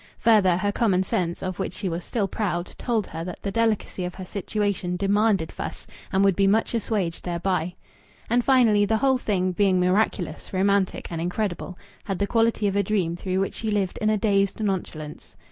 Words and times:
Further, 0.21 0.57
her 0.57 0.71
common 0.71 1.03
sense, 1.03 1.43
of 1.43 1.59
which 1.59 1.73
she 1.75 1.87
was 1.87 2.03
still 2.03 2.27
proud, 2.27 2.73
told 2.79 3.05
her 3.05 3.23
that 3.23 3.43
the 3.43 3.51
delicacy 3.51 4.03
of 4.03 4.15
her 4.15 4.25
situation 4.25 4.97
demanded 4.97 5.51
"fuss," 5.51 5.85
and 6.11 6.23
would 6.23 6.35
be 6.35 6.47
much 6.47 6.73
assuaged 6.73 7.23
thereby. 7.23 7.75
And 8.27 8.43
finally, 8.43 8.83
the 8.83 8.97
whole 8.97 9.19
thing, 9.19 9.51
being 9.51 9.79
miraculous, 9.79 10.51
romantic, 10.53 11.11
and 11.11 11.21
incredible, 11.21 11.77
had 12.05 12.17
the 12.17 12.25
quality 12.25 12.67
of 12.67 12.75
a 12.75 12.81
dream 12.81 13.15
through 13.15 13.41
which 13.41 13.53
she 13.53 13.69
lived 13.69 13.99
in 13.99 14.09
a 14.09 14.17
dazed 14.17 14.59
nonchalance. 14.59 15.35